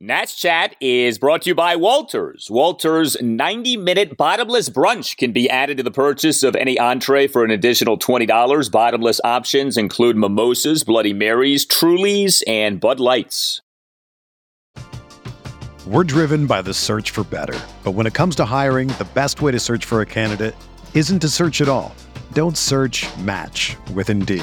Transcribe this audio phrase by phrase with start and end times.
[0.00, 2.48] Nats Chat is brought to you by Walters.
[2.50, 7.44] Walters 90 minute bottomless brunch can be added to the purchase of any entree for
[7.44, 8.72] an additional $20.
[8.72, 13.62] Bottomless options include mimosas, Bloody Marys, Trulies, and Bud Lights.
[15.86, 17.58] We're driven by the search for better.
[17.84, 20.56] But when it comes to hiring, the best way to search for a candidate
[20.94, 21.94] isn't to search at all.
[22.32, 24.42] Don't search match with Indeed.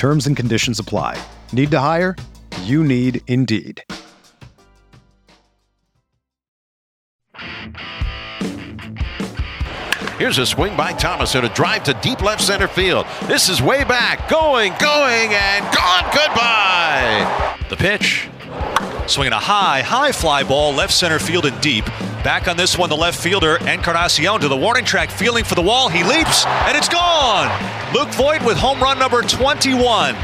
[0.00, 1.22] Terms and conditions apply.
[1.52, 2.16] Need to hire?
[2.62, 3.84] You need Indeed.
[10.16, 13.04] Here's a swing by Thomas and a drive to deep left center field.
[13.26, 16.04] This is way back, going, going, and gone.
[16.14, 17.58] Goodbye.
[17.68, 18.30] The pitch.
[19.06, 21.84] Swinging a high, high fly ball, left center field and deep.
[22.22, 25.62] Back on this one, the left fielder, Encarnacion to the warning track, feeling for the
[25.62, 25.88] wall.
[25.88, 27.48] He leaps, and it's gone.
[27.94, 30.14] Luke Voit with home run number 21.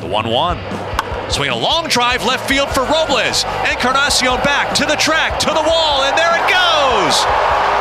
[0.00, 1.30] The 1 1.
[1.30, 3.44] Swinging a long drive left field for Robles.
[3.70, 7.14] Encarnacion back to the track, to the wall, and there it goes.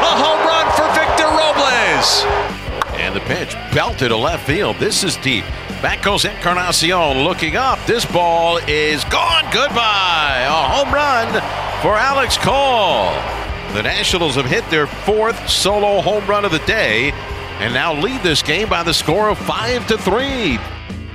[0.05, 2.23] A home run for Victor Robles.
[3.01, 4.77] And the pitch belted to left field.
[4.77, 5.45] This is deep.
[5.81, 7.79] Back goes Encarnacion looking up.
[7.85, 9.45] This ball is gone.
[9.45, 10.45] Goodbye.
[10.45, 11.31] A home run
[11.81, 13.13] for Alex Call.
[13.73, 17.11] The Nationals have hit their fourth solo home run of the day
[17.59, 20.59] and now lead this game by the score of 5 to 3.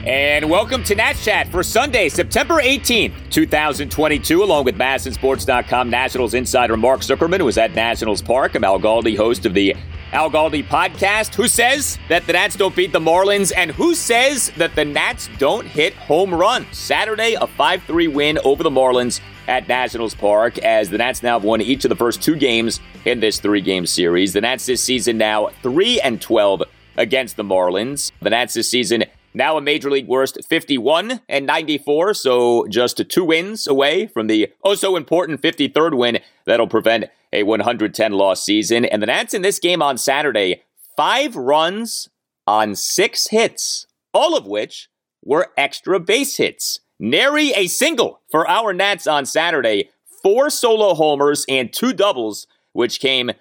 [0.07, 6.79] And welcome to Nats Chat for Sunday, September 18th, 2022, along with MASNsports.com Nationals insider
[6.79, 8.55] Mark Zuckerman, who is at Nationals Park.
[8.55, 9.75] I'm Al Galdi, host of the
[10.15, 11.35] Al Galdi podcast.
[11.35, 13.53] Who says that the Nats don't beat the Marlins?
[13.55, 16.79] And who says that the Nats don't hit home runs?
[16.79, 21.35] Saturday, a 5 3 win over the Marlins at Nationals Park as the Nats now
[21.35, 24.33] have won each of the first two games in this three game series.
[24.33, 26.63] The Nats this season now 3 and 12
[26.97, 28.13] against the Marlins.
[28.23, 33.25] The Nats this season now a major league worst 51 and 94, so just two
[33.25, 38.85] wins away from the oh so important 53rd win that'll prevent a 110 loss season.
[38.85, 40.63] And the Nats in this game on Saturday,
[40.97, 42.09] five runs
[42.47, 44.89] on six hits, all of which
[45.23, 46.81] were extra base hits.
[46.99, 49.91] Nary a single for our Nats on Saturday.
[50.23, 53.33] Four solo homers and two doubles, which came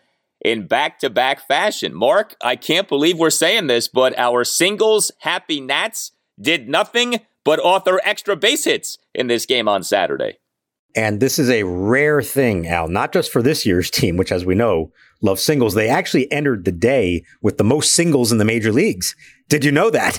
[0.43, 1.93] in back to back fashion.
[1.93, 6.11] Mark, I can't believe we're saying this, but our singles happy Nats
[6.41, 10.39] did nothing but author extra base hits in this game on Saturday.
[10.95, 14.45] And this is a rare thing, Al, not just for this year's team, which, as
[14.45, 15.73] we know, love singles.
[15.73, 19.15] They actually entered the day with the most singles in the major leagues.
[19.49, 20.17] Did you know that?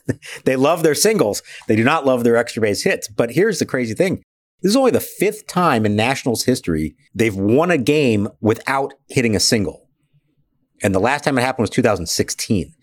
[0.44, 1.42] they love their singles.
[1.68, 3.08] They do not love their extra base hits.
[3.08, 4.22] But here's the crazy thing
[4.62, 9.36] this is only the fifth time in Nationals history they've won a game without hitting
[9.36, 9.88] a single.
[10.82, 12.74] And the last time it happened was 2016.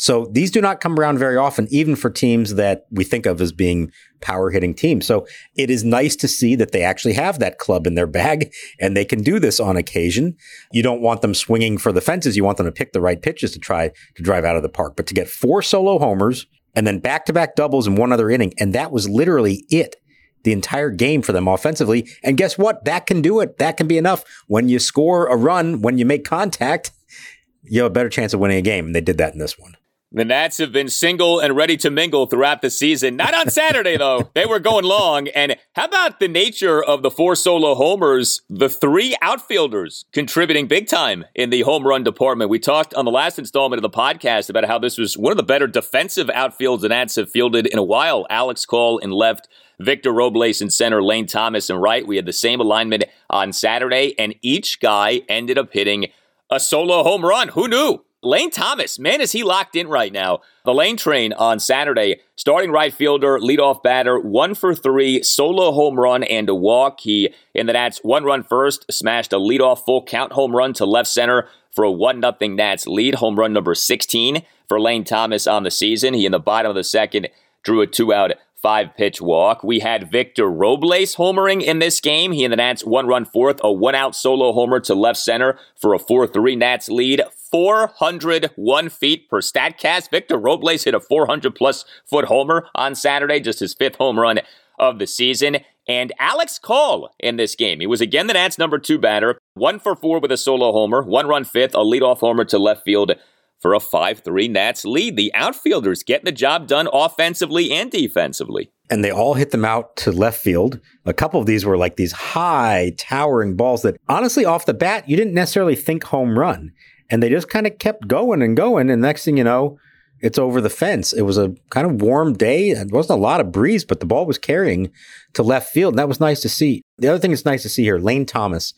[0.00, 3.38] So these do not come around very often, even for teams that we think of
[3.38, 5.04] as being power hitting teams.
[5.04, 8.50] So it is nice to see that they actually have that club in their bag
[8.80, 10.38] and they can do this on occasion.
[10.72, 12.34] You don't want them swinging for the fences.
[12.34, 14.70] You want them to pick the right pitches to try to drive out of the
[14.70, 14.96] park.
[14.96, 18.30] But to get four solo homers and then back to back doubles in one other
[18.30, 19.96] inning, and that was literally it
[20.44, 22.08] the entire game for them offensively.
[22.24, 22.86] And guess what?
[22.86, 23.58] That can do it.
[23.58, 24.24] That can be enough.
[24.46, 26.90] When you score a run, when you make contact,
[27.64, 28.86] you have a better chance of winning a game.
[28.86, 29.76] And they did that in this one.
[30.12, 33.14] The Nats have been single and ready to mingle throughout the season.
[33.14, 34.28] Not on Saturday, though.
[34.40, 35.28] They were going long.
[35.28, 38.42] And how about the nature of the four solo homers?
[38.48, 42.50] The three outfielders contributing big time in the home run department.
[42.50, 45.36] We talked on the last installment of the podcast about how this was one of
[45.36, 48.26] the better defensive outfields the Nats have fielded in a while.
[48.30, 49.48] Alex Call in left,
[49.78, 52.06] Victor Robles in center, Lane Thomas in right.
[52.06, 56.06] We had the same alignment on Saturday, and each guy ended up hitting
[56.50, 57.48] a solo home run.
[57.48, 58.04] Who knew?
[58.22, 60.40] Lane Thomas, man, is he locked in right now?
[60.66, 65.98] The Lane train on Saturday, starting right fielder, leadoff batter, one for three, solo home
[65.98, 67.00] run and a walk.
[67.00, 70.84] He, in the Nats, one run first, smashed a leadoff full count home run to
[70.84, 73.14] left center for a 1 0 Nats lead.
[73.14, 76.12] Home run number 16 for Lane Thomas on the season.
[76.12, 77.28] He, in the bottom of the second,
[77.62, 79.64] drew a two out five pitch walk.
[79.64, 82.32] We had Victor Robles homering in this game.
[82.32, 85.58] He and the Nats one run fourth, a one out solo homer to left center
[85.74, 87.22] for a 4 3 Nats lead.
[87.50, 90.10] 401 feet per StatCast.
[90.10, 94.40] Victor Robles hit a 400 plus foot homer on Saturday, just his fifth home run
[94.78, 95.58] of the season.
[95.88, 97.80] And Alex Call in this game.
[97.80, 101.02] He was again the Nats' number two batter, one for four with a solo homer,
[101.02, 103.12] one run fifth, a leadoff homer to left field
[103.60, 105.16] for a 5 3 Nats lead.
[105.16, 108.70] The outfielders getting the job done offensively and defensively.
[108.88, 110.80] And they all hit them out to left field.
[111.04, 115.08] A couple of these were like these high, towering balls that honestly, off the bat,
[115.08, 116.72] you didn't necessarily think home run.
[117.10, 118.90] And they just kind of kept going and going.
[118.90, 119.78] And next thing you know,
[120.20, 121.12] it's over the fence.
[121.12, 122.70] It was a kind of warm day.
[122.70, 124.90] It wasn't a lot of breeze, but the ball was carrying
[125.34, 125.94] to left field.
[125.94, 126.82] And that was nice to see.
[126.98, 128.74] The other thing that's nice to see here, Lane Thomas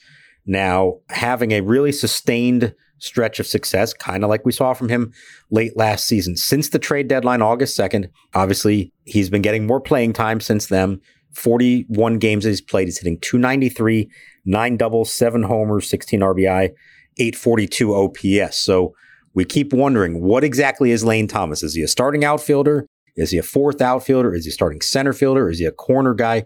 [0.47, 5.13] now having a really sustained stretch of success, kind of like we saw from him
[5.51, 6.37] late last season.
[6.37, 11.01] Since the trade deadline, August 2nd, obviously he's been getting more playing time since then.
[11.35, 12.89] 41 games that he's played.
[12.89, 14.09] He's hitting 293,
[14.45, 16.71] nine doubles, seven homers, 16 RBI,
[17.19, 18.59] 842 OPS.
[18.59, 18.95] So
[19.35, 21.63] we keep wondering what exactly is Lane Thomas?
[21.63, 22.87] Is he a starting outfielder?
[23.17, 24.35] Is he a fourth outfielder?
[24.35, 25.51] Is he starting center fielder?
[25.51, 26.45] Is he a corner guy?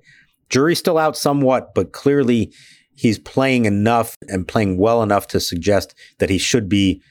[0.48, 2.52] Jury's still out somewhat, but clearly
[2.94, 7.02] he's playing enough and playing well enough to suggest that he should be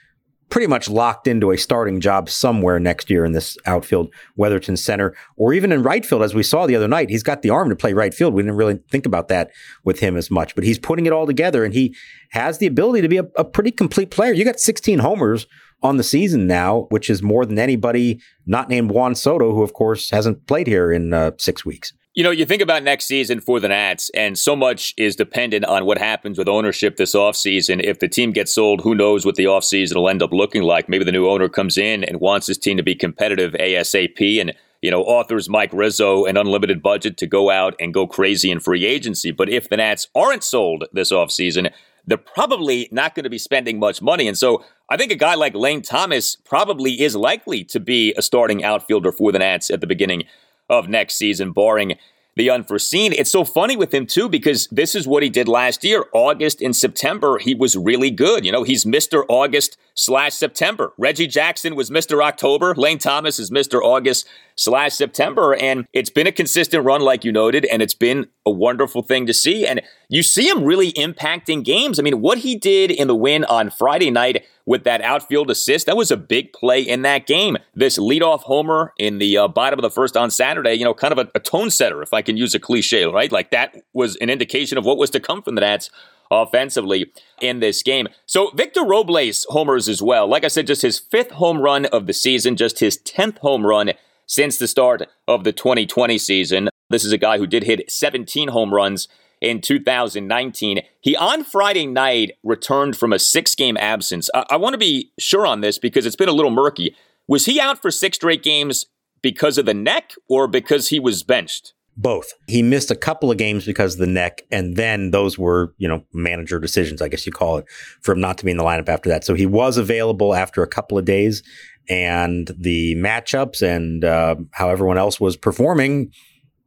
[0.49, 5.15] pretty much locked into a starting job somewhere next year in this outfield, in center
[5.37, 7.09] or even in right field, as we saw the other night.
[7.09, 8.33] He's got the arm to play right field.
[8.33, 9.51] We didn't really think about that
[9.83, 11.95] with him as much, but he's putting it all together and he
[12.31, 14.33] has the ability to be a, a pretty complete player.
[14.33, 15.47] You got 16 homers
[15.81, 19.73] on the season now, which is more than anybody not named Juan Soto, who of
[19.73, 21.93] course hasn't played here in uh, six weeks.
[22.15, 25.65] You know, you think about next season for the Nats, and so much is dependent
[25.65, 27.83] on what happens with ownership this offseason.
[27.83, 30.87] If the team gets sold, who knows what the offseason will end up looking like.
[30.87, 34.53] Maybe the new owner comes in and wants his team to be competitive ASAP and,
[34.81, 38.61] you know, authors Mike Rizzo an unlimited budget to go out and go crazy in
[38.61, 39.31] free agency.
[39.31, 41.69] But if the Nats aren't sold this offseason,
[42.07, 44.29] they're probably not going to be spending much money.
[44.29, 48.21] And so I think a guy like Lane Thomas probably is likely to be a
[48.21, 50.23] starting outfielder for the Nats at the beginning
[50.69, 51.95] of next season, barring
[52.35, 53.13] the unforeseen.
[53.13, 56.05] It's so funny with him, too, because this is what he did last year.
[56.13, 58.45] August and September, he was really good.
[58.45, 59.23] You know, he's Mr.
[59.29, 60.91] August slash September.
[60.97, 62.23] Reggie Jackson was Mr.
[62.23, 62.75] October.
[62.75, 63.81] Lane Thomas is Mr.
[63.81, 65.55] August slash September.
[65.55, 69.25] And it's been a consistent run, like you noted, and it's been a wonderful thing
[69.25, 69.65] to see.
[69.65, 71.99] And you see him really impacting games.
[71.99, 75.85] I mean, what he did in the win on Friday night with that outfield assist,
[75.85, 77.57] that was a big play in that game.
[77.75, 81.11] This leadoff homer in the uh, bottom of the first on Saturday, you know, kind
[81.11, 83.31] of a, a tone setter, if I can use a cliche, right?
[83.31, 85.89] Like that was an indication of what was to come from the Nats
[86.31, 87.11] offensively
[87.41, 88.07] in this game.
[88.25, 90.27] So Victor Robles homers as well.
[90.27, 93.65] Like I said, just his fifth home run of the season, just his 10th home
[93.65, 93.91] run
[94.27, 96.69] since the start of the 2020 season.
[96.89, 99.07] This is a guy who did hit 17 home runs
[99.41, 100.81] in 2019.
[101.01, 104.29] He on Friday night returned from a six game absence.
[104.33, 106.95] I, I want to be sure on this because it's been a little murky.
[107.27, 108.85] Was he out for six straight games
[109.21, 111.73] because of the neck or because he was benched?
[111.97, 112.33] Both.
[112.47, 115.87] He missed a couple of games because of the neck, and then those were, you
[115.87, 117.65] know, manager decisions, I guess you call it,
[118.01, 119.23] for him not to be in the lineup after that.
[119.23, 121.41] So he was available after a couple of days,
[121.89, 126.11] and the matchups and uh, how everyone else was performing,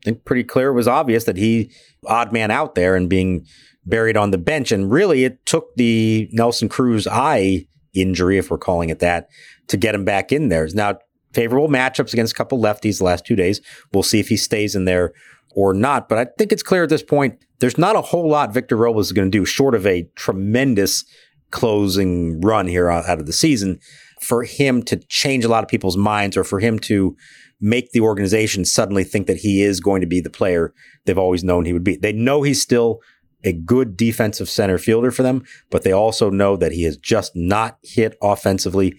[0.02, 1.72] I think pretty clear it was obvious that he
[2.06, 3.44] odd man out there and being
[3.84, 4.70] buried on the bench.
[4.70, 9.28] And really, it took the Nelson Cruz eye injury, if we're calling it that,
[9.68, 10.68] to get him back in there.
[10.72, 10.98] Now,
[11.32, 13.60] favorable matchups against a couple lefties the last two days.
[13.92, 15.12] We'll see if he stays in there
[15.50, 16.08] or not.
[16.08, 19.06] But I think it's clear at this point, there's not a whole lot Victor Robles
[19.06, 21.04] is going to do short of a tremendous
[21.50, 23.80] closing run here out of the season
[24.22, 27.16] for him to change a lot of people's minds or for him to
[27.60, 30.72] make the organization suddenly think that he is going to be the player
[31.04, 31.96] they've always known he would be.
[31.96, 33.00] They know he's still
[33.44, 37.34] a good defensive center fielder for them, but they also know that he has just
[37.34, 38.98] not hit offensively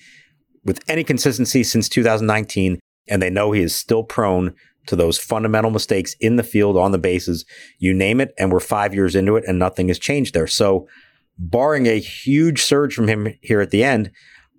[0.63, 2.79] with any consistency since 2019.
[3.07, 4.53] And they know he is still prone
[4.85, 7.45] to those fundamental mistakes in the field, on the bases,
[7.79, 8.33] you name it.
[8.37, 10.47] And we're five years into it and nothing has changed there.
[10.47, 10.87] So,
[11.37, 14.11] barring a huge surge from him here at the end,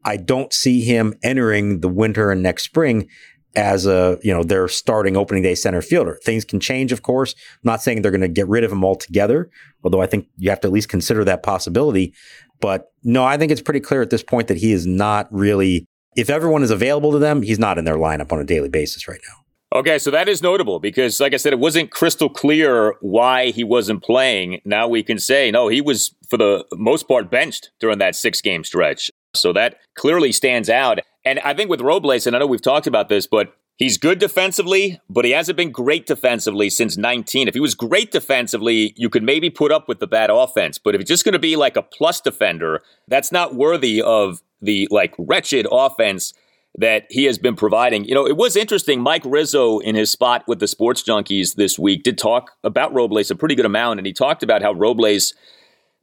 [0.04, 3.08] I don't see him entering the winter and next spring
[3.56, 6.18] as a, you know, their starting opening day center fielder.
[6.24, 7.34] Things can change, of course.
[7.36, 9.50] I'm not saying they're going to get rid of him altogether,
[9.82, 12.14] although I think you have to at least consider that possibility.
[12.60, 15.86] But no, I think it's pretty clear at this point that he is not really,
[16.16, 19.08] if everyone is available to them, he's not in their lineup on a daily basis
[19.08, 19.78] right now.
[19.78, 23.62] Okay, so that is notable because, like I said, it wasn't crystal clear why he
[23.62, 24.60] wasn't playing.
[24.64, 28.40] Now we can say, no, he was, for the most part, benched during that six
[28.40, 29.12] game stretch.
[29.34, 31.00] So that clearly stands out.
[31.24, 34.18] And I think with Robles, and I know we've talked about this, but he's good
[34.18, 37.48] defensively, but he hasn't been great defensively since 19.
[37.48, 40.78] If he was great defensively, you could maybe put up with the bad offense.
[40.78, 44.42] But if he's just going to be like a plus defender, that's not worthy of
[44.62, 46.32] the like wretched offense
[46.78, 48.04] that he has been providing.
[48.04, 49.00] You know, it was interesting.
[49.00, 53.30] Mike Rizzo, in his spot with the Sports Junkies this week, did talk about Robles
[53.30, 55.34] a pretty good amount, and he talked about how Robles.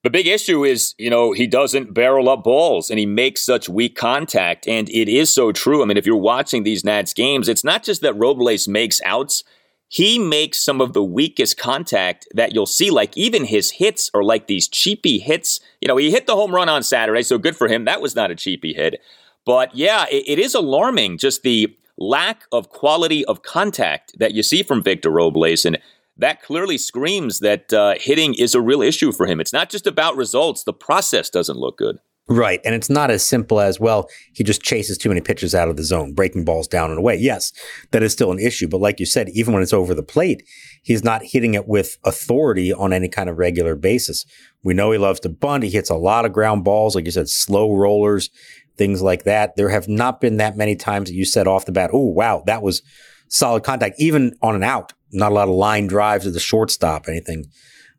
[0.08, 3.68] The big issue is, you know, he doesn't barrel up balls and he makes such
[3.68, 4.66] weak contact.
[4.66, 5.82] And it is so true.
[5.82, 9.44] I mean, if you're watching these Nats games, it's not just that Robles makes outs,
[9.90, 12.90] he makes some of the weakest contact that you'll see.
[12.90, 15.60] Like even his hits are like these cheapy hits.
[15.82, 17.84] You know, he hit the home run on Saturday, so good for him.
[17.84, 19.02] That was not a cheapy hit.
[19.44, 24.42] But yeah, it, it is alarming just the lack of quality of contact that you
[24.42, 25.66] see from Victor Robles.
[25.66, 25.80] And
[26.18, 29.40] that clearly screams that uh, hitting is a real issue for him.
[29.40, 31.98] It's not just about results, the process doesn't look good.
[32.30, 32.60] Right.
[32.66, 35.78] And it's not as simple as, well, he just chases too many pitches out of
[35.78, 37.16] the zone, breaking balls down and away.
[37.16, 37.54] Yes,
[37.92, 38.68] that is still an issue.
[38.68, 40.44] But like you said, even when it's over the plate,
[40.84, 44.26] he's not hitting it with authority on any kind of regular basis.
[44.62, 45.64] We know he loves to bunt.
[45.64, 48.30] He hits a lot of ground balls, like you said, slow rollers
[48.78, 49.56] things like that.
[49.56, 52.44] There have not been that many times that you said off the bat, oh, wow,
[52.46, 52.82] that was
[53.28, 54.94] solid contact, even on an out.
[55.12, 57.46] Not a lot of line drives to the shortstop, anything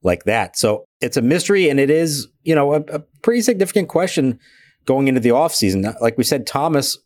[0.03, 0.57] like that.
[0.57, 4.39] So it's a mystery, and it is, you know, a, a pretty significant question
[4.85, 6.01] going into the offseason.
[6.01, 6.99] Like we said, Thomas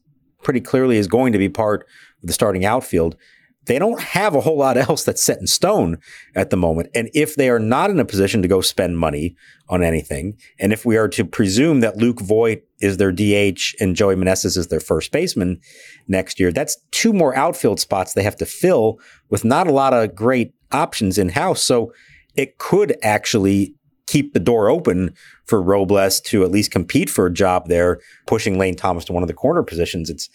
[0.43, 1.87] pretty clearly is going to be part
[2.23, 3.17] of the starting outfield
[3.67, 5.99] they don't have a whole lot else that's set in stone
[6.35, 6.89] at the moment.
[6.95, 9.37] And if they are not in a position to go spend money
[9.69, 13.95] on anything, and if we are to presume that Luke Voit is their DH and
[13.95, 15.61] Joey Meneses is their first baseman
[16.09, 18.99] next year, that's two more outfield spots they have to fill
[19.31, 21.63] with not a lot of great options in house.
[21.63, 21.93] So
[22.35, 23.75] it could actually
[24.07, 25.15] keep the door open
[25.47, 29.23] for Robles to at least compete for a job there, pushing Lane Thomas to one
[29.23, 30.11] of the corner positions.
[30.11, 30.29] It's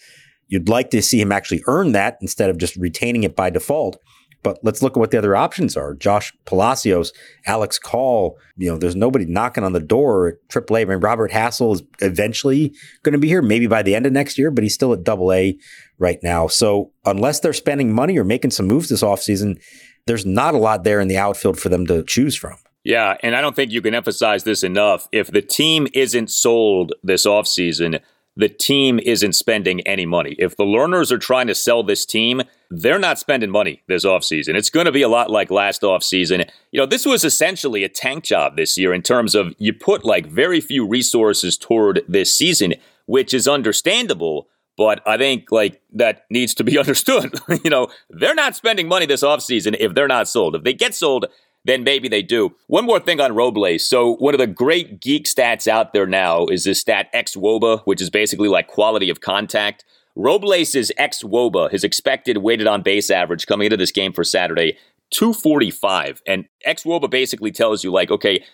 [0.48, 4.00] You'd like to see him actually earn that instead of just retaining it by default.
[4.42, 5.94] But let's look at what the other options are.
[5.94, 7.12] Josh Palacios,
[7.46, 8.38] Alex Call.
[8.56, 10.82] You know, there's nobody knocking on the door at AAA.
[10.82, 14.12] I mean, Robert Hassell is eventually going to be here, maybe by the end of
[14.12, 15.58] next year, but he's still at Double A
[15.98, 16.46] right now.
[16.46, 19.60] So unless they're spending money or making some moves this offseason,
[20.06, 22.56] there's not a lot there in the outfield for them to choose from.
[22.84, 25.08] Yeah, and I don't think you can emphasize this enough.
[25.10, 28.00] If the team isn't sold this offseason,
[28.38, 30.36] the team isn't spending any money.
[30.38, 34.54] If the Lerners are trying to sell this team, they're not spending money this offseason.
[34.54, 36.48] It's going to be a lot like last offseason.
[36.70, 40.04] You know, this was essentially a tank job this year in terms of you put
[40.04, 42.74] like very few resources toward this season,
[43.06, 44.48] which is understandable.
[44.76, 47.34] But I think like that needs to be understood.
[47.64, 50.54] you know, they're not spending money this offseason if they're not sold.
[50.54, 51.26] If they get sold,
[51.68, 52.54] then maybe they do.
[52.66, 53.86] One more thing on Robles.
[53.86, 58.00] So, one of the great geek stats out there now is this stat xwOBA, which
[58.00, 59.84] is basically like quality of contact.
[60.16, 64.76] Robles' xwOBA, his expected weighted on base average coming into this game for Saturday,
[65.10, 66.22] 245.
[66.26, 68.44] And xwOBA basically tells you, like, okay,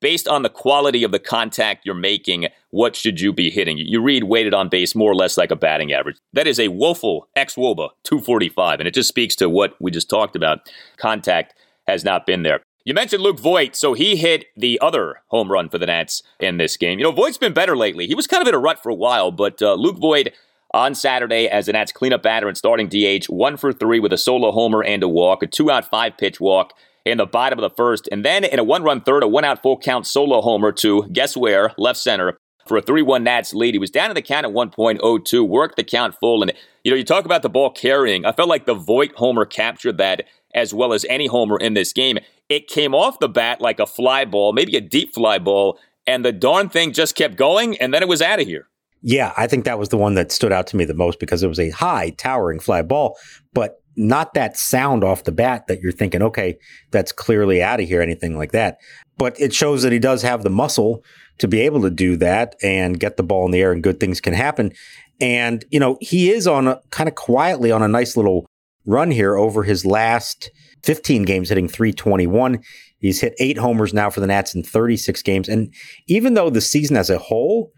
[0.00, 3.78] based on the quality of the contact you're making, what should you be hitting?
[3.78, 6.16] You read weighted on base more or less like a batting average.
[6.32, 8.80] That is a woeful xwOBA, 245.
[8.80, 11.54] And it just speaks to what we just talked about contact
[11.90, 12.60] has not been there.
[12.84, 16.56] You mentioned Luke Voit, so he hit the other home run for the Nats in
[16.56, 16.98] this game.
[16.98, 18.06] You know, Voit's been better lately.
[18.06, 20.32] He was kind of in a rut for a while, but uh, Luke Voit
[20.72, 24.18] on Saturday as the Nats cleanup batter and starting DH, one for three with a
[24.18, 26.72] solo homer and a walk, a two out five pitch walk
[27.04, 29.44] in the bottom of the first, and then in a one run third, a one
[29.44, 31.72] out full count solo homer to guess where?
[31.76, 33.74] Left center for a 3 1 Nats lead.
[33.74, 36.42] He was down in the count at 1.02, worked the count full.
[36.42, 36.52] And,
[36.84, 38.24] you know, you talk about the ball carrying.
[38.24, 41.92] I felt like the Voit homer captured that as well as any homer in this
[41.92, 42.18] game.
[42.48, 46.24] It came off the bat like a fly ball, maybe a deep fly ball, and
[46.24, 48.68] the darn thing just kept going, and then it was out of here.
[49.02, 51.42] Yeah, I think that was the one that stood out to me the most because
[51.42, 53.16] it was a high, towering fly ball,
[53.54, 56.58] but not that sound off the bat that you're thinking, okay,
[56.90, 58.78] that's clearly out of here, anything like that.
[59.16, 61.02] But it shows that he does have the muscle
[61.38, 64.00] to be able to do that and get the ball in the air and good
[64.00, 64.72] things can happen.
[65.20, 68.46] And, you know, he is on a kind of quietly on a nice little
[68.86, 70.50] run here over his last
[70.82, 72.62] 15 games, hitting 321.
[72.98, 75.48] He's hit eight homers now for the Nats in 36 games.
[75.48, 75.72] And
[76.06, 77.72] even though the season as a whole,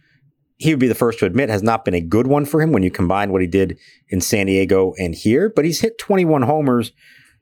[0.59, 2.73] he would be the first to admit, has not been a good one for him
[2.73, 3.79] when you combine what he did
[4.09, 6.93] in San Diego and here, but he's hit 21 homers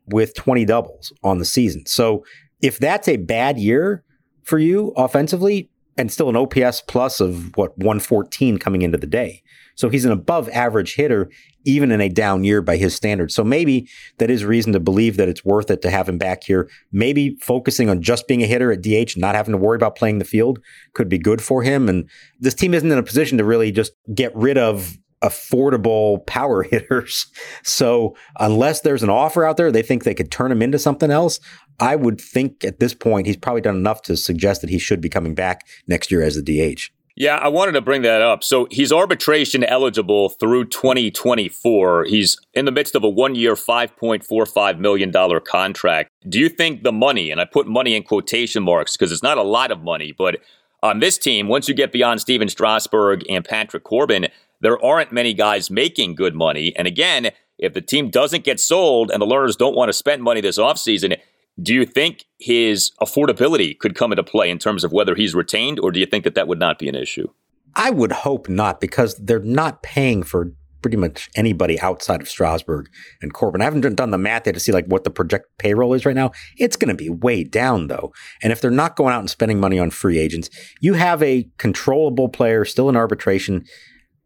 [0.06, 1.84] with 20 doubles on the season.
[1.86, 2.24] So
[2.62, 4.04] if that's a bad year
[4.42, 9.42] for you offensively, and still an OPS plus of what 114 coming into the day.
[9.80, 11.30] So he's an above average hitter,
[11.64, 13.34] even in a down year by his standards.
[13.34, 16.44] So maybe that is reason to believe that it's worth it to have him back
[16.44, 16.68] here.
[16.92, 20.18] Maybe focusing on just being a hitter at DH, not having to worry about playing
[20.18, 20.58] the field
[20.94, 21.88] could be good for him.
[21.88, 22.08] And
[22.38, 27.26] this team isn't in a position to really just get rid of affordable power hitters.
[27.62, 31.10] So unless there's an offer out there, they think they could turn him into something
[31.10, 31.40] else.
[31.78, 35.00] I would think at this point he's probably done enough to suggest that he should
[35.00, 36.90] be coming back next year as the DH.
[37.20, 38.42] Yeah, I wanted to bring that up.
[38.42, 42.06] So he's arbitration eligible through 2024.
[42.06, 45.12] He's in the midst of a one year, $5.45 million
[45.46, 46.08] contract.
[46.26, 49.36] Do you think the money, and I put money in quotation marks because it's not
[49.36, 50.38] a lot of money, but
[50.82, 54.28] on this team, once you get beyond Stephen Strasburg and Patrick Corbin,
[54.62, 56.74] there aren't many guys making good money.
[56.74, 60.22] And again, if the team doesn't get sold and the Lerners don't want to spend
[60.22, 61.18] money this offseason,
[61.60, 65.78] do you think his affordability could come into play in terms of whether he's retained,
[65.80, 67.28] or do you think that that would not be an issue?
[67.74, 70.52] I would hope not, because they're not paying for
[70.82, 72.88] pretty much anybody outside of Strasburg
[73.20, 73.60] and Corbin.
[73.60, 76.14] I haven't done the math yet to see like what the projected payroll is right
[76.14, 76.32] now.
[76.56, 78.12] It's going to be way down though.
[78.42, 80.48] And if they're not going out and spending money on free agents,
[80.80, 83.64] you have a controllable player still in arbitration.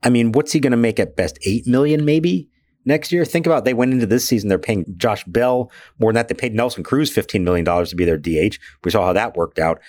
[0.02, 1.38] I mean, what's he going to make at best?
[1.44, 2.48] 8 million maybe?
[2.84, 3.24] Next year.
[3.24, 6.28] Think about they went into this season, they're paying Josh Bell more than that.
[6.28, 8.58] They paid Nelson Cruz $15 million to be their DH.
[8.84, 9.80] We saw how that worked out.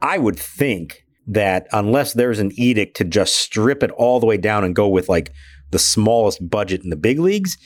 [0.00, 4.36] I would think that unless there's an edict to just strip it all the way
[4.36, 5.32] down and go with like
[5.70, 7.56] the smallest budget in the big leagues,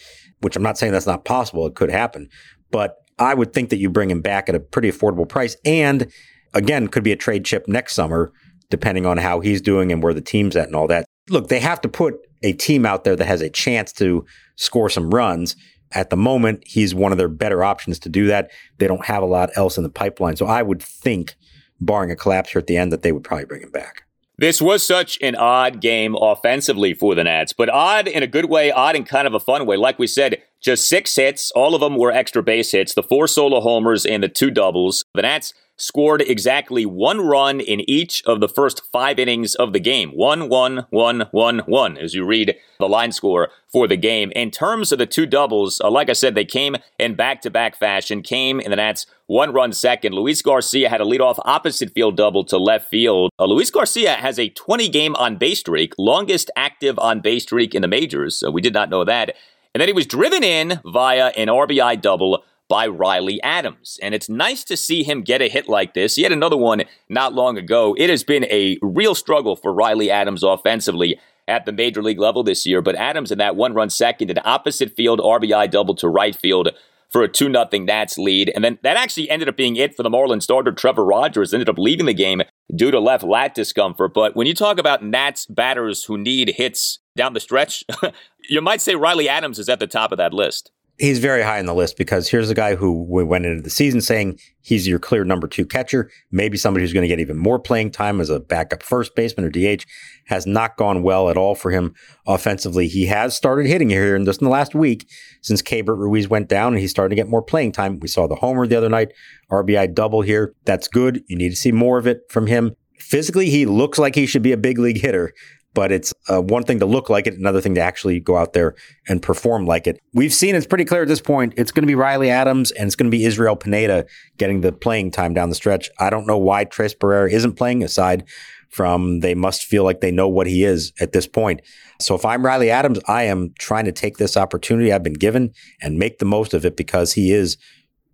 [0.41, 2.29] which I'm not saying that's not possible, it could happen.
[2.71, 6.11] But I would think that you bring him back at a pretty affordable price and
[6.55, 8.33] again could be a trade chip next summer
[8.71, 11.07] depending on how he's doing and where the team's at and all that.
[11.31, 14.25] Look, they have to put a team out there that has a chance to
[14.57, 15.57] score some runs.
[15.93, 18.51] At the moment, he's one of their better options to do that.
[18.79, 20.37] They don't have a lot else in the pipeline.
[20.37, 21.35] So I would think,
[21.81, 24.03] barring a collapse here at the end, that they would probably bring him back.
[24.41, 28.45] This was such an odd game offensively for the Nats, but odd in a good
[28.45, 29.77] way, odd in kind of a fun way.
[29.77, 31.51] Like we said, just six hits.
[31.53, 35.05] All of them were extra base hits, the four solo homers and the two doubles.
[35.15, 39.81] The Nats scored exactly one run in each of the first five innings of the
[39.81, 40.11] game.
[40.11, 44.33] One, one, one, one, one, as you read the line score for the game.
[44.33, 47.51] In terms of the two doubles, uh, like I said, they came in back to
[47.51, 50.15] back fashion, came in the Nats one run second.
[50.15, 53.31] Luis Garcia had a leadoff opposite field double to left field.
[53.39, 57.75] Uh, Luis Garcia has a 20 game on base streak, longest active on base streak
[57.75, 58.37] in the majors.
[58.37, 59.37] So we did not know that.
[59.75, 63.99] And then he was driven in via an RBI double by Riley Adams.
[64.03, 66.17] And it's nice to see him get a hit like this.
[66.17, 67.95] He had another one not long ago.
[67.99, 72.43] It has been a real struggle for Riley Adams offensively at the major league level
[72.43, 72.83] this year.
[72.83, 76.69] But Adams in that one run second, an opposite field RBI double to right field
[77.11, 78.53] for a 2 0 Nats lead.
[78.55, 80.73] And then that actually ended up being it for the Marlins starter.
[80.73, 82.43] Trevor Rogers ended up leaving the game
[82.75, 84.13] due to left lat discomfort.
[84.13, 87.83] But when you talk about Nats batters who need hits down the stretch,
[88.51, 91.61] you might say Riley Adams is at the top of that list he's very high
[91.61, 94.87] on the list because here's a guy who we went into the season saying he's
[94.87, 98.21] your clear number two catcher, maybe somebody who's going to get even more playing time
[98.21, 99.85] as a backup first baseman or DH,
[100.27, 101.95] has not gone well at all for him
[102.27, 102.89] offensively.
[102.89, 105.09] He has started hitting here in just in the last week
[105.41, 108.01] since Keibert Ruiz went down and he's starting to get more playing time.
[108.01, 109.13] We saw the homer the other night,
[109.51, 110.55] RBI double here.
[110.65, 111.23] That's good.
[111.29, 112.75] You need to see more of it from him.
[112.99, 115.33] Physically, he looks like he should be a big league hitter
[115.79, 118.53] but it's uh, one thing to look like it, another thing to actually go out
[118.53, 118.75] there
[119.07, 119.97] and perform like it.
[120.13, 121.55] We've seen it's pretty clear at this point.
[121.57, 124.05] It's going to be Riley Adams and it's going to be Israel Pineda
[124.39, 125.89] getting the playing time down the stretch.
[126.01, 128.25] I don't know why Tres Barrera isn't playing aside
[128.71, 131.63] from they must feel like they know what he is at this point.
[132.01, 135.53] So if I'm Riley Adams, I am trying to take this opportunity I've been given
[135.81, 137.57] and make the most of it because he is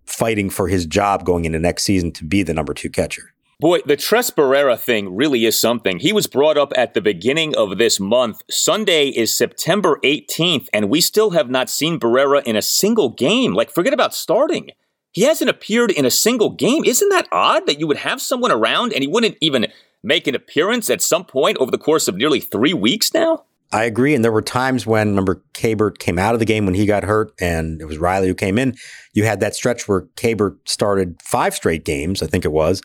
[0.05, 3.31] fighting for his job going into next season to be the number two catcher.
[3.57, 5.99] Boy, the Tres Barrera thing really is something.
[5.99, 8.41] He was brought up at the beginning of this month.
[8.49, 13.53] Sunday is September 18th, and we still have not seen Barrera in a single game.
[13.53, 14.71] Like, forget about starting.
[15.13, 16.83] He hasn't appeared in a single game.
[16.83, 19.67] Isn't that odd that you would have someone around and he wouldn't even
[20.03, 23.45] make an appearance at some point over the course of nearly three weeks now?
[23.71, 24.13] I agree.
[24.13, 27.03] And there were times when, remember, Keibert came out of the game when he got
[27.03, 28.75] hurt, and it was Riley who came in.
[29.13, 32.81] You had that stretch where Keibert started five straight games, I think it was,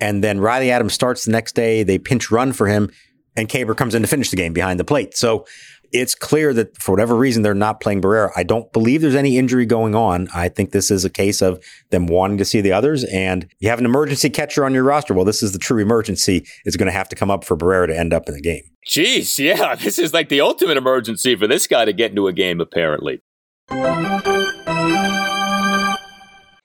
[0.00, 1.82] and then Riley Adams starts the next day.
[1.82, 2.90] They pinch run for him,
[3.36, 5.16] and Keibert comes in to finish the game behind the plate.
[5.16, 5.46] So
[5.92, 8.30] it's clear that for whatever reason they're not playing Barrera.
[8.36, 10.28] I don't believe there's any injury going on.
[10.34, 13.04] I think this is a case of them wanting to see the others.
[13.04, 15.14] And you have an emergency catcher on your roster.
[15.14, 16.46] Well, this is the true emergency.
[16.64, 18.62] It's going to have to come up for Barrera to end up in the game.
[18.86, 22.32] Jeez, yeah, this is like the ultimate emergency for this guy to get into a
[22.32, 23.22] game, apparently.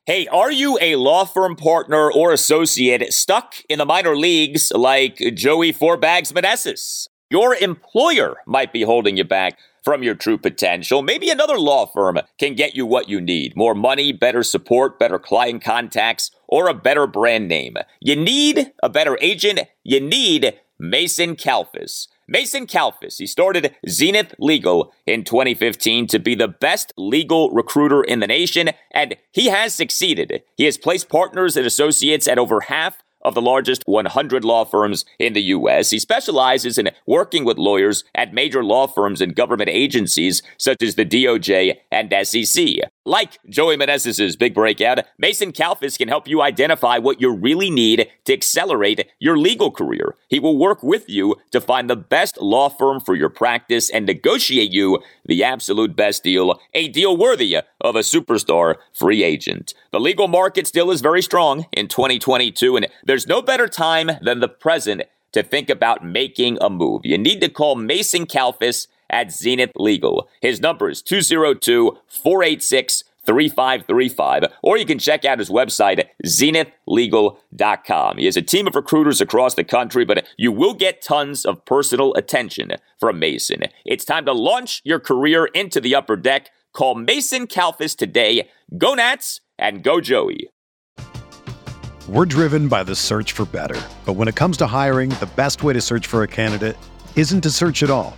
[0.07, 5.17] Hey, are you a law firm partner or associate stuck in the minor leagues like
[5.35, 7.07] Joey Four Bags Meneses?
[7.29, 11.03] Your employer might be holding you back from your true potential.
[11.03, 15.19] Maybe another law firm can get you what you need more money, better support, better
[15.19, 17.77] client contacts, or a better brand name.
[17.99, 19.59] You need a better agent.
[19.83, 22.07] You need Mason Kalfas.
[22.31, 28.21] Mason Kalfas, he started Zenith Legal in 2015 to be the best legal recruiter in
[28.21, 30.41] the nation, and he has succeeded.
[30.55, 35.03] He has placed partners and associates at over half of the largest 100 law firms
[35.19, 35.89] in the U.S.
[35.89, 40.95] He specializes in working with lawyers at major law firms and government agencies such as
[40.95, 42.89] the DOJ and SEC.
[43.05, 48.07] Like Joey Meneses' big breakout, Mason Kalfas can help you identify what you really need
[48.25, 50.15] to accelerate your legal career.
[50.27, 54.05] He will work with you to find the best law firm for your practice and
[54.05, 59.73] negotiate you the absolute best deal, a deal worthy of a superstar free agent.
[59.91, 64.41] The legal market still is very strong in 2022, and there's no better time than
[64.41, 67.01] the present to think about making a move.
[67.03, 70.27] You need to call Mason Kalfas at Zenith Legal.
[70.41, 78.17] His number is 202 486 3535, or you can check out his website zenithlegal.com.
[78.17, 81.63] He has a team of recruiters across the country, but you will get tons of
[81.65, 83.63] personal attention from Mason.
[83.85, 86.49] It's time to launch your career into the upper deck.
[86.73, 88.49] Call Mason Kalfas today.
[88.77, 90.49] Go Nats and go Joey.
[92.09, 93.79] We're driven by the search for better.
[94.05, 96.75] But when it comes to hiring, the best way to search for a candidate
[97.15, 98.17] isn't to search at all.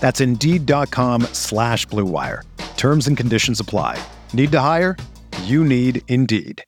[0.00, 2.44] That's Indeed.com slash blue wire.
[2.76, 3.98] Terms and conditions apply.
[4.32, 4.96] Need to hire?
[5.44, 6.62] You need Indeed.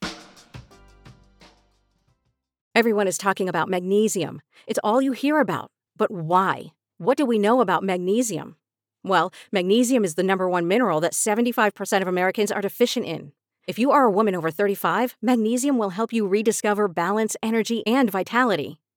[2.74, 4.40] Everyone is talking about magnesium.
[4.66, 5.70] It's all you hear about.
[5.96, 6.74] But why?
[6.98, 8.56] What do we know about magnesium?
[9.04, 13.32] Well, magnesium is the number one mineral that 75% of Americans are deficient in.
[13.66, 18.10] If you are a woman over 35, magnesium will help you rediscover balance, energy, and
[18.10, 18.80] vitality.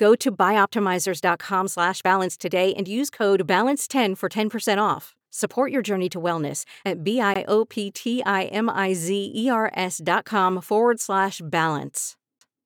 [0.00, 5.14] Go to bioptimizers.com slash balance today and use code BALANCE10 for 10% off.
[5.30, 12.16] Support your journey to wellness at B-I-O-P-T-I-M-I-Z-E-R-S dot com forward slash balance.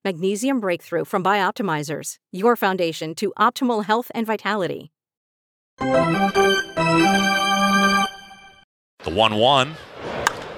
[0.05, 4.93] Magnesium Breakthrough from Bioptimizers, your foundation to optimal health and vitality.
[5.79, 8.07] The
[9.07, 9.75] 1 1.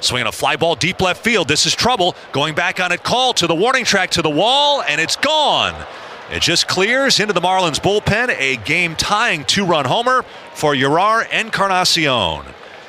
[0.00, 1.48] Swinging a fly ball deep left field.
[1.48, 2.14] This is trouble.
[2.32, 5.86] Going back on it, Call to the warning track to the wall, and it's gone.
[6.30, 8.36] It just clears into the Marlins bullpen.
[8.38, 12.44] A game tying two run homer for Jerar Encarnacion.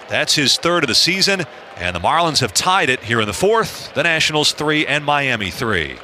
[0.09, 1.43] That's his third of the season,
[1.75, 3.93] and the Marlins have tied it here in the fourth.
[3.93, 5.97] The Nationals three and Miami three.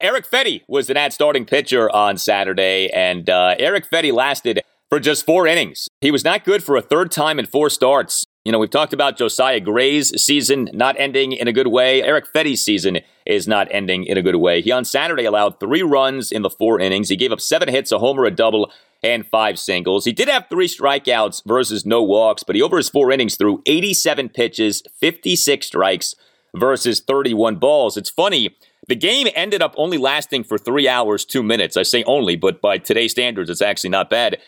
[0.00, 5.00] Erick Fedde was the Nat starting pitcher on Saturday, and uh, Erick Fedde lasted for
[5.00, 5.88] just four innings.
[6.00, 8.24] He was not good for a third time in four starts.
[8.46, 12.00] You know, we've talked about Josiah Gray's season not ending in a good way.
[12.00, 14.62] Erick Fedde's season is not ending in a good way.
[14.62, 17.08] He on Saturday allowed three runs in the four innings.
[17.08, 18.70] He gave up seven hits, a homer, a double,
[19.02, 20.04] and five singles.
[20.04, 23.64] He did have three strikeouts versus no walks, but he over his four innings threw
[23.66, 26.14] 87 pitches, 56 strikes
[26.54, 27.96] versus 31 balls.
[27.96, 28.56] It's funny.
[28.86, 31.76] The game ended up only lasting for three hours, two minutes.
[31.76, 34.38] I say only, but by today's standards, it's actually not bad.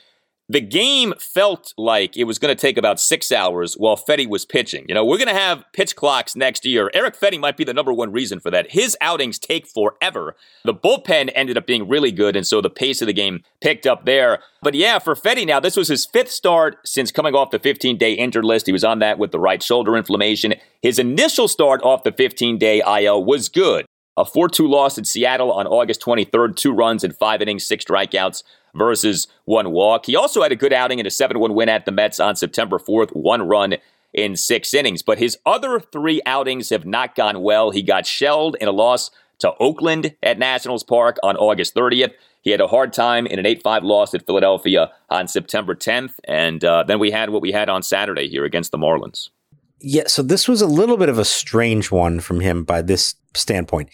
[0.50, 4.46] The game felt like it was going to take about six hours while Fedde was
[4.46, 4.86] pitching.
[4.88, 6.90] You know, we're going to have pitch clocks next year.
[6.94, 8.70] Erick Fedde might be the number one reason for that.
[8.70, 10.36] His outings take forever.
[10.64, 13.86] The bullpen ended up being really good, and so the pace of the game picked
[13.86, 14.38] up there.
[14.62, 17.98] But yeah, for Fedde now, this was his fifth start since coming off the 15
[17.98, 18.64] day injured list.
[18.64, 20.54] He was on that with the right shoulder inflammation.
[20.80, 23.84] His initial start off the 15 day IL was good.
[24.18, 27.84] A 4 2 loss at Seattle on August 23rd, two runs in five innings, six
[27.84, 28.42] strikeouts
[28.74, 30.06] versus one walk.
[30.06, 32.36] He also had a good outing in a 7 1 win at the Mets on
[32.36, 33.76] September 4th, one run
[34.12, 35.02] in six innings.
[35.02, 37.70] But his other three outings have not gone well.
[37.70, 42.12] He got shelled in a loss to Oakland at Nationals Park on August 30th.
[42.42, 46.14] He had a hard time in an 8 5 loss at Philadelphia on September 10th.
[46.24, 49.30] And uh, then we had what we had on Saturday here against the Marlins.
[49.80, 53.14] Yeah, so this was a little bit of a strange one from him by this
[53.34, 53.90] standpoint.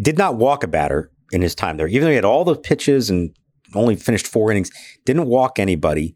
[0.00, 2.56] Did not walk a batter in his time there, even though he had all the
[2.56, 3.34] pitches and
[3.74, 4.70] only finished four innings,
[5.04, 6.14] didn't walk anybody.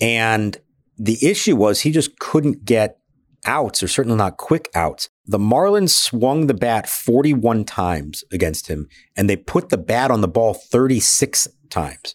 [0.00, 0.56] And
[0.96, 2.98] the issue was he just couldn't get
[3.46, 5.08] outs, or certainly not quick outs.
[5.26, 10.22] The Marlins swung the bat 41 times against him, and they put the bat on
[10.22, 12.14] the ball 36 times.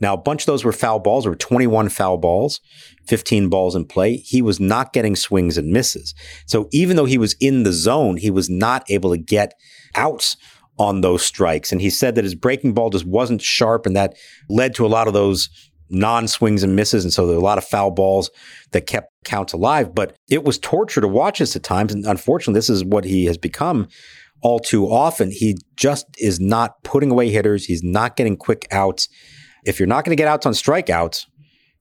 [0.00, 1.26] Now, a bunch of those were foul balls.
[1.26, 2.60] Were 21 foul balls,
[3.06, 4.16] 15 balls in play.
[4.16, 6.14] He was not getting swings and misses.
[6.46, 9.54] So even though he was in the zone, he was not able to get
[9.94, 10.36] outs
[10.78, 11.72] on those strikes.
[11.72, 14.14] And he said that his breaking ball just wasn't sharp, and that
[14.48, 15.48] led to a lot of those
[15.88, 17.04] non swings and misses.
[17.04, 18.30] And so there were a lot of foul balls
[18.72, 19.94] that kept counts alive.
[19.94, 21.92] But it was torture to watch this at times.
[21.92, 23.88] And unfortunately, this is what he has become
[24.42, 25.30] all too often.
[25.30, 29.08] He just is not putting away hitters, he's not getting quick outs.
[29.66, 31.26] If you're not going to get outs on strikeouts,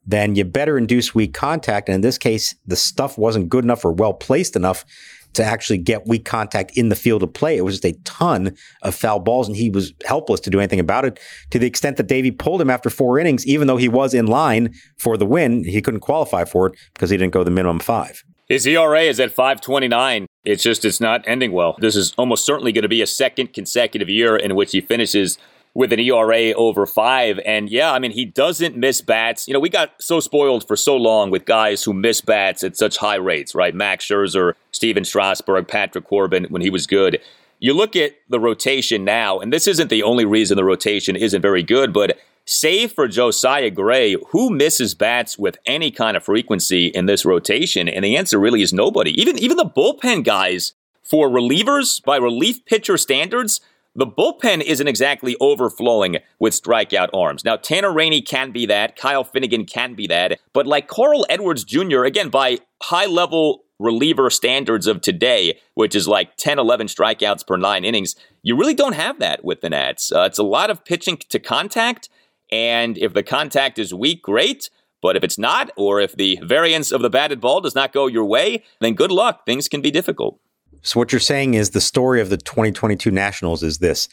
[0.06, 1.88] then you better induce weak contact.
[1.88, 4.86] And in this case, the stuff wasn't good enough or well placed enough
[5.34, 7.58] to actually get weak contact in the field of play.
[7.58, 10.80] It was just a ton of foul balls, and he was helpless to do anything
[10.80, 11.20] about it
[11.52, 14.28] to the extent that Davey pulled him after four innings, even though he was in
[14.28, 15.64] line for the win.
[15.64, 18.24] He couldn't qualify for it because he didn't go the minimum five.
[18.48, 20.28] His ERA is at 529.
[20.46, 21.76] It's just, it's not ending well.
[21.80, 25.40] This is almost certainly going to be a second consecutive year in which he finishes
[25.76, 27.40] with an ERA over five.
[27.46, 29.48] And yeah, I mean, he doesn't miss bats.
[29.48, 32.78] You know, we got so spoiled for so long with guys who miss bats at
[32.78, 33.76] such high rates, right?
[33.76, 37.22] Max Scherzer, Stephen Strasburg, Patrick Corbin when he was good.
[37.60, 41.42] You look at the rotation now, and this isn't the only reason the rotation isn't
[41.42, 46.88] very good, but save for Josiah Gray, who misses bats with any kind of frequency
[46.88, 47.90] in this rotation?
[47.90, 49.20] And the answer really is nobody.
[49.20, 53.62] Even even the bullpen guys for relievers by relief pitcher standards,
[53.96, 57.46] the bullpen isn't exactly overflowing with strikeout arms.
[57.46, 58.98] Now, Tanner Rainey can be that.
[58.98, 60.40] Kyle Finnegan can be that.
[60.54, 66.08] But like Carl Edwards Jr., again, by high level reliever standards of today, which is
[66.08, 70.12] like 10, 11 strikeouts per nine innings, you really don't have that with the Nats.
[70.12, 72.10] Uh, it's a lot of pitching to contact.
[72.52, 74.70] And if the contact is weak, great.
[75.02, 78.08] But if it's not, or if the variance of the batted ball does not go
[78.08, 79.46] your way, then good luck.
[79.46, 80.40] Things can be difficult.
[80.86, 84.08] So what you're saying is the story of the 2022 Nationals is this.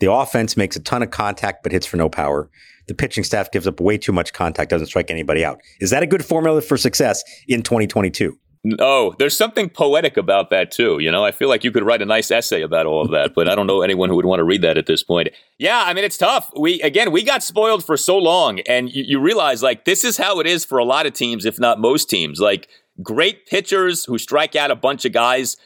[0.00, 2.50] The offense makes a ton of contact but hits for no power.
[2.88, 5.60] The pitching staff gives up way too much contact, doesn't strike anybody out.
[5.80, 8.38] Is that a good formula for success in 2022?
[8.78, 10.98] Oh, there's something poetic about that too.
[10.98, 13.34] You know, I feel like you could write a nice essay about all of that,
[13.34, 15.28] but I don't know anyone who would want to read that at this point.
[15.58, 16.50] Yeah, I mean, it's tough.
[16.58, 20.16] We again, we got spoiled for so long, and you, you realize like this is
[20.16, 22.40] how it is for a lot of teams, if not most teams.
[22.40, 22.68] Like
[23.02, 25.58] great pitchers who strike out a bunch of guys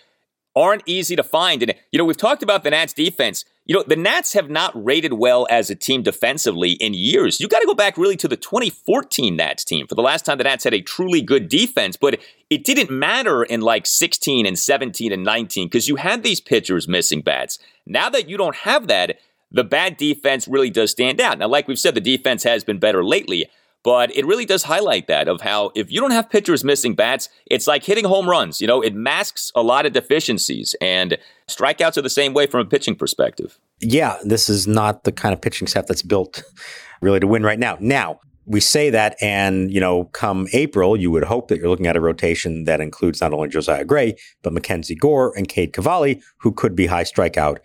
[0.59, 1.63] aren't easy to find.
[1.63, 3.45] And, you know, we've talked about the Nats defense.
[3.65, 7.39] You know, the Nats have not rated well as a team defensively in years.
[7.39, 10.39] You got to go back really to the 2014 Nats team for the last time
[10.39, 12.19] the Nats had a truly good defense, but
[12.51, 16.89] it didn't matter in like 16 and 17 and 19 because you had these pitchers
[16.89, 17.59] missing bats.
[17.87, 19.19] Now that you don't have that,
[19.51, 21.39] the bad defense really does stand out.
[21.39, 23.49] Now, like we've said, the defense has been better lately.
[23.85, 27.29] But it really does highlight that of how if you don't have pitchers missing bats,
[27.47, 28.61] it's like hitting home runs.
[28.61, 31.17] You know, it masks a lot of deficiencies, and
[31.49, 33.59] strikeouts are the same way from a pitching perspective.
[33.81, 36.43] Yeah, this is not the kind of pitching staff that's built
[37.01, 37.77] really to win right now.
[37.81, 41.87] Now, we say that, and you know, come April, you would hope that you're looking
[41.87, 46.21] at a rotation that includes not only Josiah Gray, but Mackenzie Gore and Cade Cavalli,
[46.39, 47.59] who could be high strikeout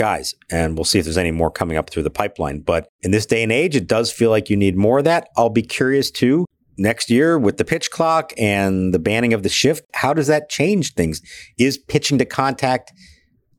[0.00, 0.34] guys.
[0.50, 2.60] And we'll see if there's any more coming up through the pipeline.
[2.60, 5.28] But in this day and age, it does feel like you need more of that.
[5.36, 6.46] I'll be curious too
[6.78, 9.84] next year with the pitch clock and the banning of the shift.
[9.92, 11.20] How does that change things?
[11.58, 12.94] Is pitching to contact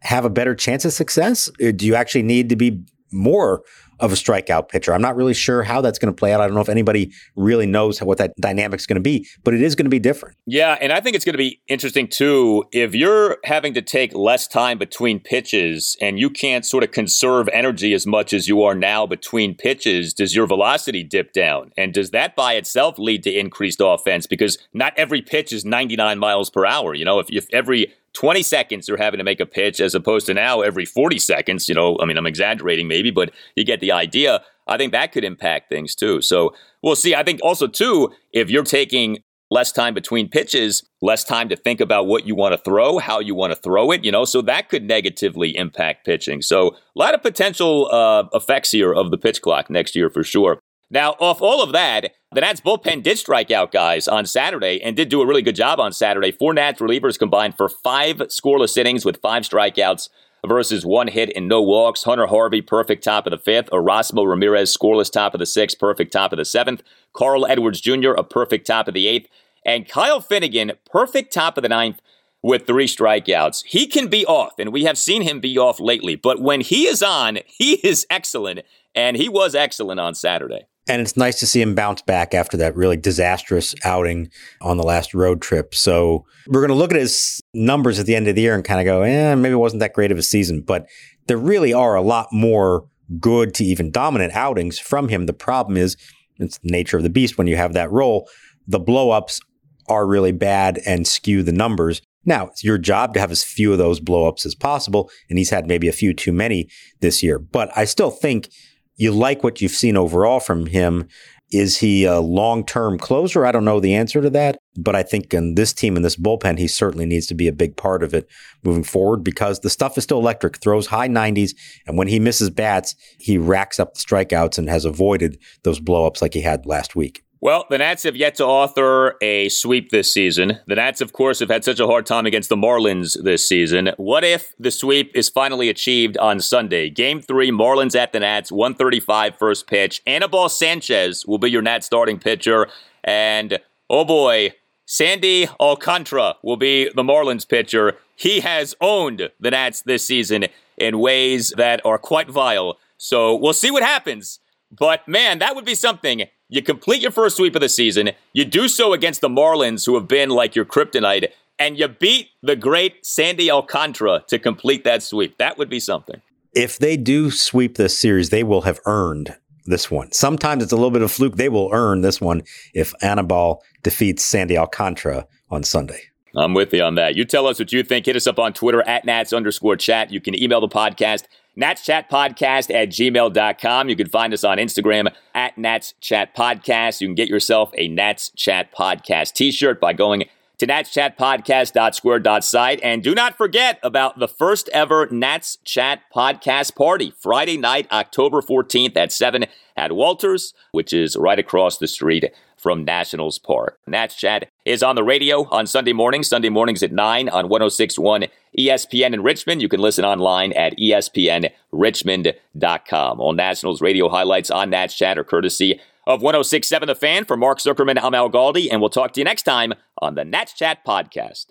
[0.01, 1.47] have a better chance of success?
[1.63, 3.63] Uh, do you actually need to be more
[4.01, 4.93] of a strikeout pitcher.
[4.93, 6.41] I'm not really sure how that's going to play out.
[6.41, 9.61] I don't know if anybody really knows what that dynamic's going to be, but it
[9.61, 10.35] is going to be different.
[10.47, 14.13] Yeah, and I think it's going to be interesting too if you're having to take
[14.15, 18.63] less time between pitches and you can't sort of conserve energy as much as you
[18.63, 21.71] are now between pitches, does your velocity dip down?
[21.77, 26.17] And does that by itself lead to increased offense because not every pitch is 99
[26.17, 29.45] miles per hour, you know, if if every 20 seconds they're having to make a
[29.45, 31.69] pitch as opposed to now every 40 seconds.
[31.69, 34.43] You know, I mean, I'm exaggerating maybe, but you get the idea.
[34.67, 36.21] I think that could impact things too.
[36.21, 37.15] So we'll see.
[37.15, 39.19] I think also, too, if you're taking
[39.49, 43.19] less time between pitches, less time to think about what you want to throw, how
[43.19, 46.41] you want to throw it, you know, so that could negatively impact pitching.
[46.41, 50.23] So a lot of potential uh, effects here of the pitch clock next year for
[50.23, 50.59] sure.
[50.91, 54.93] Now, off all of that, the Nats bullpen did strike out guys on Saturday and
[54.93, 56.33] did do a really good job on Saturday.
[56.33, 60.09] Four Nats relievers combined for five scoreless innings with five strikeouts
[60.45, 62.03] versus one hit and no walks.
[62.03, 63.69] Hunter Harvey, perfect top of the fifth.
[63.69, 66.83] Erasmo Ramirez, scoreless top of the sixth, perfect top of the seventh.
[67.13, 69.29] Carl Edwards Jr., a perfect top of the eighth.
[69.65, 72.01] And Kyle Finnegan, perfect top of the ninth
[72.43, 73.63] with three strikeouts.
[73.65, 76.17] He can be off, and we have seen him be off lately.
[76.17, 78.61] But when he is on, he is excellent,
[78.93, 80.65] and he was excellent on Saturday.
[80.87, 84.29] And it's nice to see him bounce back after that really disastrous outing
[84.61, 85.75] on the last road trip.
[85.75, 88.63] So we're going to look at his numbers at the end of the year and
[88.63, 90.61] kind of go, eh, maybe it wasn't that great of a season.
[90.61, 90.87] But
[91.27, 92.87] there really are a lot more
[93.19, 95.27] good to even dominant outings from him.
[95.27, 95.97] The problem is,
[96.37, 98.27] it's the nature of the beast when you have that role.
[98.67, 99.39] The blowups
[99.87, 102.01] are really bad and skew the numbers.
[102.25, 105.09] Now, it's your job to have as few of those blowups as possible.
[105.29, 107.39] And he's had maybe a few too many this year.
[107.39, 108.49] But I still think
[108.95, 111.07] you like what you've seen overall from him.
[111.51, 113.45] Is he a long term closer?
[113.45, 116.15] I don't know the answer to that, but I think in this team, in this
[116.15, 118.27] bullpen, he certainly needs to be a big part of it
[118.63, 121.51] moving forward because the stuff is still electric, throws high 90s,
[121.85, 126.21] and when he misses bats, he racks up the strikeouts and has avoided those blowups
[126.21, 127.23] like he had last week.
[127.43, 130.59] Well, the Nats have yet to author a sweep this season.
[130.67, 133.89] The Nats, of course, have had such a hard time against the Marlins this season.
[133.97, 136.91] What if the sweep is finally achieved on Sunday?
[136.91, 140.03] Game three, Marlins at the Nats, 135 first pitch.
[140.05, 142.67] Anibal Sanchez will be your Nats starting pitcher.
[143.03, 143.57] And
[143.89, 144.53] oh boy,
[144.85, 147.97] Sandy Alcantara will be the Marlins pitcher.
[148.15, 150.45] He has owned the Nats this season
[150.77, 152.77] in ways that are quite vile.
[152.97, 154.39] So we'll see what happens.
[154.71, 158.11] But man, that would be something you complete your first sweep of the season.
[158.33, 162.29] You do so against the Marlins, who have been like your kryptonite, and you beat
[162.43, 165.37] the great Sandy Alcantara to complete that sweep.
[165.37, 166.21] That would be something.
[166.53, 169.37] If they do sweep this series, they will have earned
[169.71, 170.11] this one.
[170.11, 171.37] Sometimes it's a little bit of fluke.
[171.37, 176.01] They will earn this one if Anibal defeats Sandy Alcantara on Sunday.
[176.35, 177.15] I'm with you on that.
[177.15, 178.05] You tell us what you think.
[178.05, 180.11] Hit us up on Twitter at Nats underscore chat.
[180.11, 181.23] You can email the podcast
[181.57, 183.89] natschatpodcast at gmail.com.
[183.89, 187.01] You can find us on Instagram at Nats Chat Podcast.
[187.01, 190.25] You can get yourself a Nats Chat Podcast t shirt by going
[190.61, 192.79] to natschatpodcast.square.site.
[192.83, 198.43] And do not forget about the first ever Nats Chat Podcast Party, Friday night, October
[198.43, 203.79] 14th at 7 at Walters, which is right across the street from Nationals Park.
[203.87, 208.25] Nats Chat is on the radio on Sunday mornings, Sunday mornings at 9 on 1061
[208.55, 209.63] ESPN in Richmond.
[209.63, 213.19] You can listen online at espnrichmond.com.
[213.19, 217.25] All Nationals radio highlights on Nats Chat are courtesy of 1067 The Fan.
[217.25, 220.25] For Mark Zuckerman, I'm Al Galdi, and we'll talk to you next time on the
[220.25, 221.47] Nats Chat Podcast.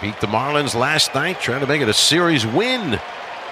[0.00, 3.00] Beat the Marlins last night, trying to make it a series win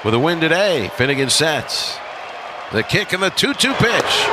[0.04, 0.88] with a win today.
[0.96, 1.96] Finnegan sets.
[2.72, 4.28] The kick and the 2 2 pitch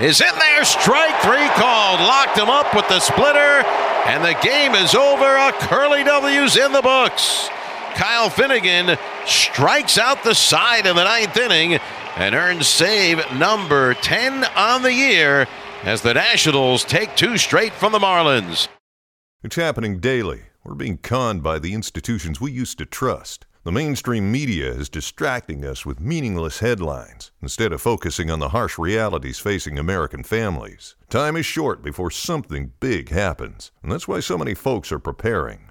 [0.00, 0.64] is in there.
[0.64, 2.00] Strike three called.
[2.00, 3.62] Locked him up with the splitter.
[4.06, 5.24] And the game is over.
[5.24, 7.48] A curly W's in the books.
[7.94, 11.78] Kyle Finnegan strikes out the side in the ninth inning
[12.16, 15.46] and earns save number 10 on the year
[15.84, 18.68] as the Nationals take two straight from the Marlins.
[19.42, 20.42] It's happening daily.
[20.64, 23.46] We're being conned by the institutions we used to trust.
[23.64, 28.76] The mainstream media is distracting us with meaningless headlines instead of focusing on the harsh
[28.76, 30.96] realities facing American families.
[31.08, 35.70] Time is short before something big happens, and that's why so many folks are preparing.